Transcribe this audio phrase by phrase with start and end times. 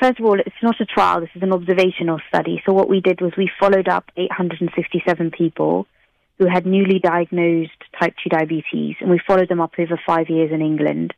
[0.00, 1.20] first of all, it's not a trial.
[1.20, 2.62] This is an observational study.
[2.66, 5.86] So what we did was we followed up 867 people
[6.38, 10.50] who had newly diagnosed type 2 diabetes, and we followed them up over five years
[10.52, 11.12] in England.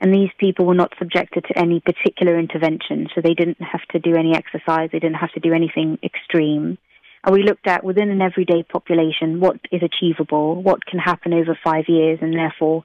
[0.00, 3.98] And these people were not subjected to any particular intervention, so they didn't have to
[3.98, 6.78] do any exercise, they didn't have to do anything extreme.
[7.24, 11.58] And we looked at within an everyday population what is achievable, what can happen over
[11.64, 12.84] five years, and therefore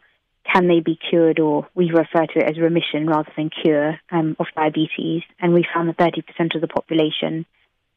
[0.51, 4.35] can they be cured, or we refer to it as remission rather than cure um,
[4.39, 5.23] of diabetes.
[5.39, 7.45] And we found that 30% of the population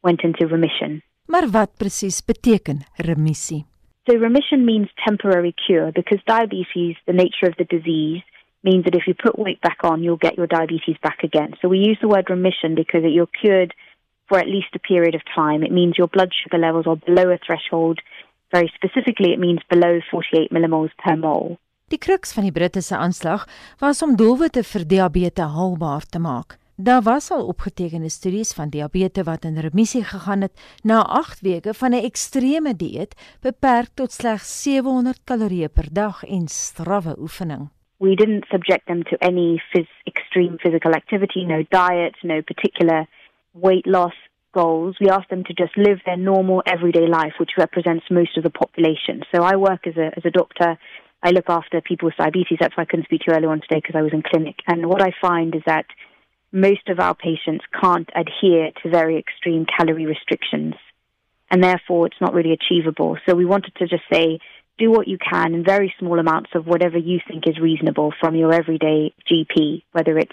[0.02, 1.02] went into remission.
[1.27, 3.65] Maar wat presies beteken remissie?
[4.09, 8.23] So remission means temporary cure because diabetes, the nature of the disease,
[8.65, 11.55] means that if you put weight back on, you'll get your diabetes back again.
[11.60, 13.74] So we use the word remission because you're cured
[14.29, 15.62] for at least a period of time.
[15.62, 18.01] It means your blood sugar levels are below a threshold.
[18.52, 21.59] Very specifically, it means below 48 millimoles per mole.
[21.92, 23.42] Die kruks van die Britse aanslag
[23.80, 26.55] was om doelwitte vir diabetes haalbaar te maak.
[26.80, 31.74] Daar was al opgetekende studies van diabetes wat in remissie gegaan het na 8 weke
[31.74, 33.12] van 'n ekstreme dieet
[33.43, 37.68] beperk tot slegs 700 kalorieë per dag en strawwe oefening.
[37.99, 43.06] We didn't subject them to any phys extreme physical activity, no diet, no particular
[43.51, 44.16] weight loss
[44.52, 44.99] goals.
[44.99, 48.59] We asked them to just live their normal everyday life, which represents most of the
[48.62, 49.23] population.
[49.30, 50.79] So I work as a as a doctor.
[51.23, 52.59] I look after people with diabetes.
[52.60, 54.56] That's why I couldn't speak to you earlier on today because I was in clinic.
[54.66, 55.87] And what I find is that
[56.51, 60.74] most of our patients can't adhere to very extreme calorie restrictions.
[61.50, 63.18] And therefore, it's not really achievable.
[63.26, 64.41] So we wanted to just say,
[64.78, 68.34] do what you can in very small amounts of whatever you think is reasonable from
[68.34, 70.32] your everyday GP, whether it's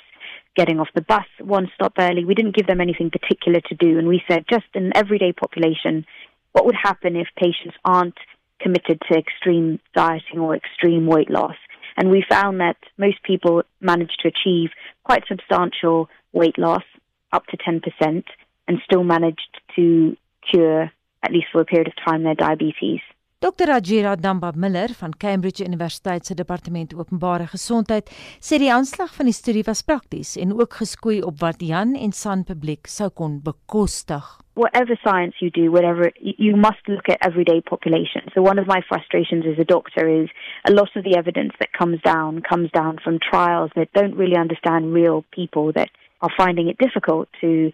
[0.55, 2.25] getting off the bus one stop early.
[2.25, 3.99] We didn't give them anything particular to do.
[3.99, 6.05] And we said, just an everyday population,
[6.53, 8.17] what would happen if patients aren't
[8.59, 11.55] committed to extreme dieting or extreme weight loss?
[11.97, 14.69] And we found that most people managed to achieve
[15.03, 16.83] quite substantial weight loss,
[17.31, 18.23] up to 10%,
[18.67, 20.15] and still managed to
[20.49, 20.91] cure,
[21.23, 23.01] at least for a period of time, their diabetes.
[23.41, 23.69] Dr.
[23.71, 28.09] Ajira Damba Miller van Cambridge Universiteit se departement openbare gesondheid
[28.43, 32.11] sê die aanslag van die studie was prakties en ook geskoei op wat Jan en
[32.11, 34.25] San publiek sou kon bekostig.
[34.59, 38.27] Whatever science you do, whatever you must look at everyday population.
[38.35, 40.27] So one of my frustrations as a doctor is
[40.67, 44.35] a lot of the evidence that comes down comes down from trials that don't really
[44.35, 47.71] understand real people that are finding it difficult to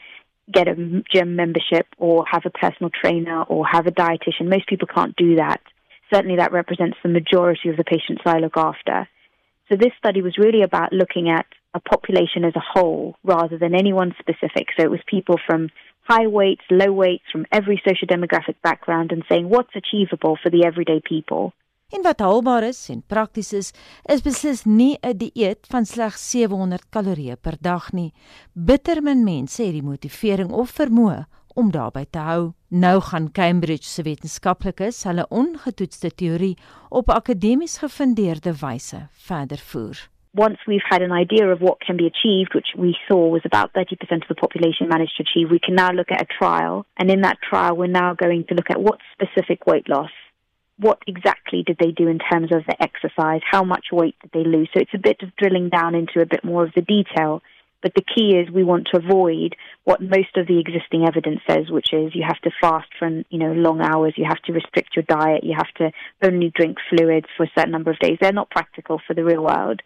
[0.52, 0.76] get a
[1.14, 4.50] gym membership or have a personal trainer or have a dietitian.
[4.50, 5.62] Most people can't do that.
[6.14, 9.08] Certainly, that represents the majority of the patients I look after.
[9.70, 13.74] So, this study was really about looking at a population as a whole rather than
[13.74, 14.68] anyone specific.
[14.78, 15.70] So, it was people from
[16.04, 20.66] high weights, low weights, from every social demographic background, and saying what's achievable for the
[20.66, 21.54] everyday people.
[21.94, 23.68] En wat haalbaar is en prakties is,
[24.10, 28.14] is beslis nie 'n dieet van slegs 700 kalorieë per dag nie.
[28.54, 32.54] Bittermin mense het die motivering of vermoë om daarby te hou.
[32.70, 36.58] Nou gaan Cambridge se wetenskaplikes hulle ongetoetste teorie
[36.90, 40.10] op akademies gefundeerde wyse verder voer.
[40.34, 43.70] Once we've had an idea of what can be achieved, which we saw was about
[43.72, 46.86] 30% of the population managed to achieve, we can now look at a trial.
[46.96, 50.12] And in that trial, we're now going to look at what specific weight loss
[50.78, 53.42] what exactly did they do in terms of the exercise?
[53.50, 54.70] How much weight did they lose?
[54.74, 57.42] So it's a bit of drilling down into a bit more of the detail.
[57.82, 61.70] But the key is we want to avoid what most of the existing evidence says,
[61.70, 64.96] which is you have to fast for you know long hours, you have to restrict
[64.96, 65.92] your diet, you have to
[66.24, 68.18] only drink fluids for a certain number of days.
[68.20, 69.82] They're not practical for the real world.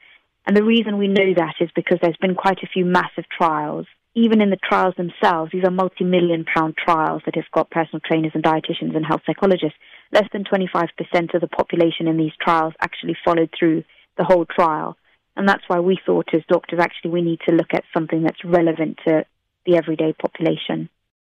[0.47, 3.85] And the reason we know that is because there's been quite a few massive trials
[4.19, 8.31] even in the trials themselves, these are multi-million pound trials that have got personal trainers
[8.33, 9.77] and dietitians and health psychologists.
[10.11, 13.83] Less than 25% of the population in these trials actually followed through
[14.17, 14.97] the whole trial.
[15.35, 18.43] And that's why we thought as doctors, actually, we need to look at something that's
[18.43, 19.25] relevant to
[19.65, 20.89] the everyday population.